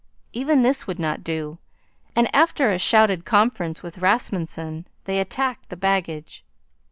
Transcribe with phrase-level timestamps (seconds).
[0.33, 1.59] Even this would not do,
[2.15, 6.43] and, after a shouted conference with Rasmunsen, they attacked the baggage.